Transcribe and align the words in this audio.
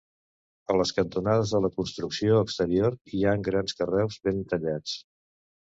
A 0.73 0.75
les 0.79 0.93
cantonades 0.99 1.51
de 1.57 1.61
la 1.65 1.71
construcció 1.75 2.39
exterior 2.47 2.97
hi 3.19 3.21
ha 3.33 3.37
grans 3.49 3.79
carreus 3.83 4.21
ben 4.29 4.45
tallats. 4.55 4.99